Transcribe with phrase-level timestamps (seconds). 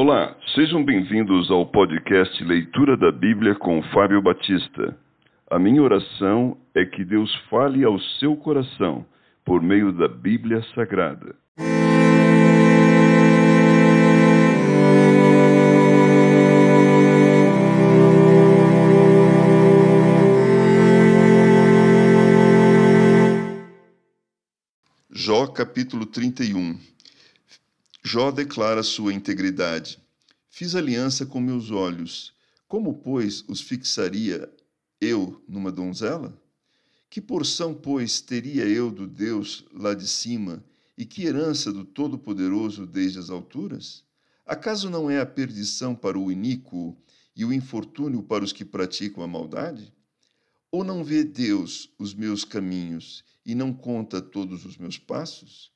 [0.00, 4.96] Olá, sejam bem-vindos ao podcast Leitura da Bíblia com Fábio Batista.
[5.50, 9.04] A minha oração é que Deus fale ao seu coração
[9.44, 11.34] por meio da Bíblia Sagrada.
[25.10, 26.78] Jó capítulo 31
[28.02, 29.98] Jó declara sua integridade.
[30.48, 32.32] Fiz aliança com meus olhos.
[32.66, 34.50] Como, pois, os fixaria
[35.00, 36.40] eu numa donzela?
[37.10, 40.62] Que porção, pois, teria eu do Deus lá de cima,
[40.96, 44.04] e que herança do Todo-Poderoso desde as alturas?
[44.46, 46.96] Acaso não é a perdição para o iníquo
[47.34, 49.92] e o infortúnio para os que praticam a maldade?
[50.70, 55.72] Ou não vê Deus os meus caminhos e não conta todos os meus passos?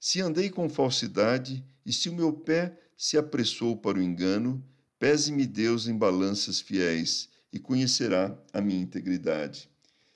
[0.00, 4.64] Se andei com falsidade, e se o meu pé se apressou para o engano,
[4.98, 9.68] pese-me Deus em balanças fiéis, e conhecerá a minha integridade.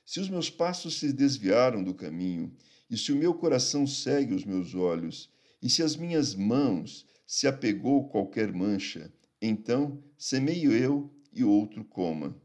[0.04, 2.54] Se os meus passos se desviaram do caminho,
[2.90, 5.30] e se o meu coração segue os meus olhos,
[5.62, 12.36] e se as minhas mãos se apegou qualquer mancha, então semeio eu e outro coma,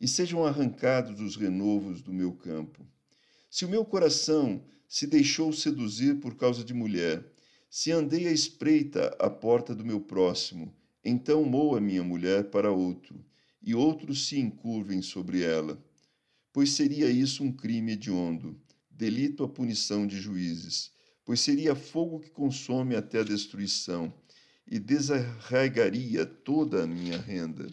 [0.00, 2.86] e sejam arrancados os renovos do meu campo.
[3.50, 7.24] Se o meu coração se deixou seduzir por causa de mulher,
[7.70, 13.24] se andei à espreita à porta do meu próximo, então moa minha mulher para outro,
[13.62, 15.82] e outros se encurvem sobre ela.
[16.52, 18.60] Pois seria isso um crime hediondo,
[18.90, 20.90] delito à punição de juízes,
[21.24, 24.12] pois seria fogo que consome até a destruição,
[24.70, 27.68] e desarraigaria toda a minha renda.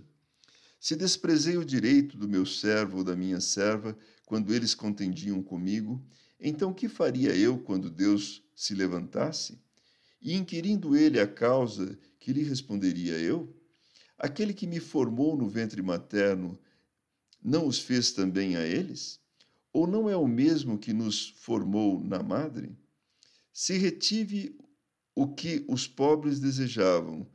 [0.85, 5.99] Se desprezei o direito do meu servo ou da minha serva, quando eles contendiam comigo,
[6.39, 9.59] então que faria eu quando Deus se levantasse?
[10.21, 13.51] E inquirindo ele a causa, que lhe responderia eu?
[14.15, 16.55] Aquele que me formou no ventre materno
[17.43, 19.19] não os fez também a eles?
[19.73, 22.77] Ou não é o mesmo que nos formou na madre?
[23.51, 24.55] Se retive
[25.15, 27.27] o que os pobres desejavam,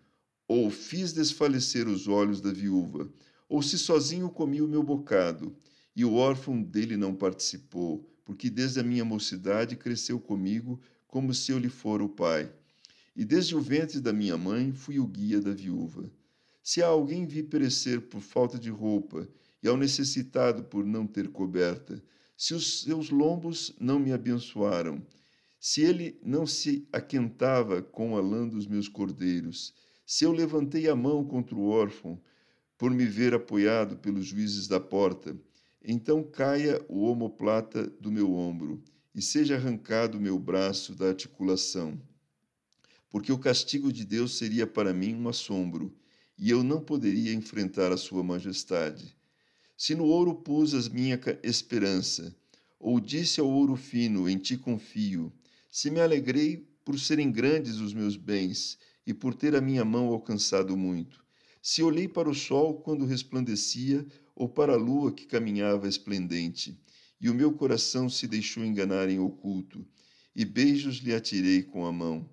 [0.47, 3.13] ou fiz desfalecer os olhos da viúva,
[3.51, 5.57] ou se sozinho comi o meu bocado,
[5.97, 11.51] e o órfão dele não participou, porque desde a minha mocidade cresceu comigo como se
[11.51, 12.49] eu lhe fora o pai.
[13.17, 16.09] E desde o ventre da minha mãe fui o guia da viúva.
[16.63, 19.29] Se a alguém vi perecer por falta de roupa,
[19.61, 22.01] e ao necessitado por não ter coberta,
[22.37, 25.05] se os seus lombos não me abençoaram,
[25.59, 29.75] se ele não se aquentava com a lã dos meus cordeiros,
[30.07, 32.19] se eu levantei a mão contra o órfão,
[32.81, 35.37] por me ver apoiado pelos juízes da porta,
[35.85, 38.83] então caia o omoplata do meu ombro
[39.15, 42.01] e seja arrancado o meu braço da articulação.
[43.11, 45.95] Porque o castigo de Deus seria para mim um assombro,
[46.39, 49.15] e eu não poderia enfrentar a sua majestade.
[49.77, 52.35] Se no ouro pus a minha esperança,
[52.79, 55.31] ou disse ao ouro fino, em ti confio,
[55.71, 60.07] se me alegrei por serem grandes os meus bens e por ter a minha mão
[60.07, 61.23] alcançado muito,
[61.63, 66.79] se olhei para o sol quando resplandecia ou para a lua que caminhava esplendente,
[67.21, 69.87] e o meu coração se deixou enganar em oculto,
[70.35, 72.29] e beijos lhe atirei com a mão.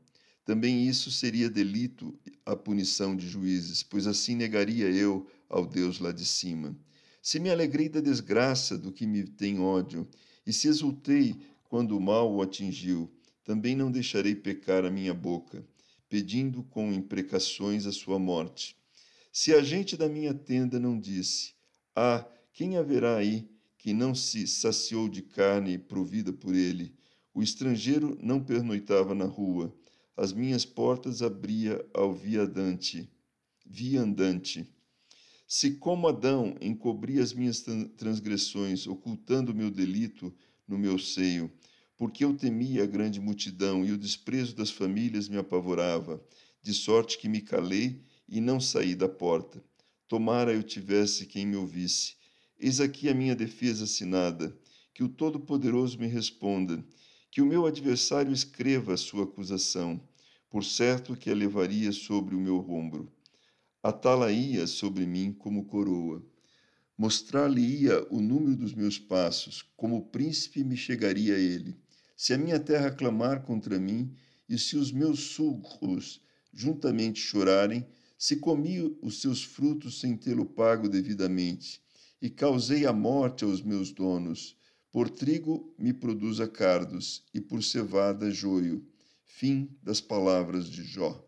[0.46, 6.14] Também isso seria delito a punição de juízes, pois assim negaria eu ao Deus lá
[6.14, 6.74] de cima.
[7.22, 10.08] Se me alegrei da desgraça do que me tem ódio,
[10.46, 13.12] e se exultei quando o mal o atingiu,
[13.44, 15.68] também não deixarei pecar a minha boca,
[16.08, 18.78] pedindo com imprecações a sua morte.
[19.40, 21.54] Se a gente da minha tenda não disse,
[21.96, 26.96] ah, quem haverá aí que não se saciou de carne provida por ele?
[27.36, 29.72] O estrangeiro não pernoitava na rua.
[30.18, 33.08] As minhas portas abria ao viadante,
[33.64, 34.68] viandante.
[35.48, 37.64] Se como Adão encobri as minhas
[37.96, 40.34] transgressões, ocultando o meu delito
[40.68, 41.52] no meu seio,
[41.96, 46.20] porque eu temia a grande multidão e o desprezo das famílias me apavorava,
[46.60, 49.64] de sorte que me calei e não saí da porta.
[50.08, 52.16] Tomara eu tivesse quem me ouvisse.
[52.60, 54.58] Eis aqui a minha defesa assinada.
[54.94, 56.84] Que o Todo-Poderoso me responda.
[57.30, 60.02] Que o meu adversário escreva a sua acusação.
[60.50, 63.12] Por certo que a levaria sobre o meu ombro.
[63.84, 66.26] Atá-la-ia sobre mim como coroa.
[66.98, 71.78] Mostrar-lhe-ia o número dos meus passos, como príncipe me chegaria a ele.
[72.16, 74.16] Se a minha terra clamar contra mim,
[74.50, 76.20] e se os meus sulcos
[76.52, 77.86] juntamente chorarem,
[78.18, 81.82] se comi os seus frutos sem tê-lo pago devidamente,
[82.22, 84.58] e causei a morte aos meus donos,
[84.92, 88.84] por trigo me produza cardos, e por cevada joio.
[89.24, 91.27] Fim das palavras de Jó.